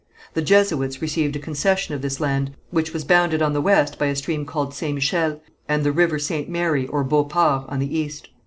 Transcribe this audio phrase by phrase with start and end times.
[0.33, 4.07] The Jesuits received a concession of this land which was bounded on the west by
[4.07, 4.95] a stream called St.
[4.95, 5.39] Michel,
[5.69, 6.49] and the river St.
[6.49, 8.29] Mary or Beauport on the east.